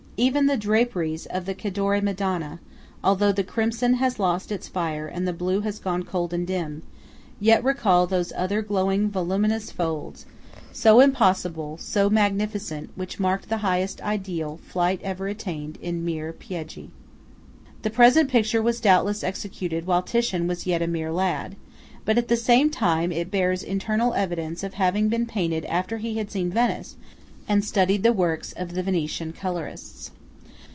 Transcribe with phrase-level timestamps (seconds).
[0.17, 2.59] Even the draperies of the Cadore Madonna,
[3.03, 6.83] although the crimson has lost its fire and the blue has gone cold and dim,
[7.39, 10.27] yet recall those other glowing voluminous folds,
[10.71, 16.31] so impossible, so magnificent, which mark the highest ideal flight ever yet attained in mere
[16.31, 16.91] pieghi.
[17.81, 21.55] The present picture was doubtless executed while Titian was yet a mere lad;
[22.05, 26.17] but at the same time it bears internal evidence of having been painted after he
[26.17, 26.95] had seen Venice
[27.47, 30.11] and studied the works of the Venetian colourists.